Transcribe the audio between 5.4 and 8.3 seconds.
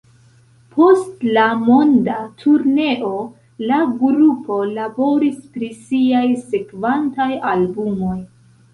pri siaj sekvantaj albumoj.